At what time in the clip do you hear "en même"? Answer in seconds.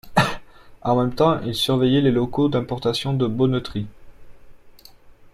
0.81-1.13